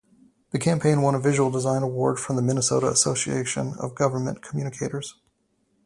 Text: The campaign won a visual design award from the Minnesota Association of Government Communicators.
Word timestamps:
The 0.49 0.57
campaign 0.57 1.03
won 1.03 1.13
a 1.13 1.19
visual 1.19 1.51
design 1.51 1.83
award 1.83 2.19
from 2.19 2.35
the 2.35 2.41
Minnesota 2.41 2.87
Association 2.89 3.75
of 3.77 3.93
Government 3.93 4.41
Communicators. 4.41 5.13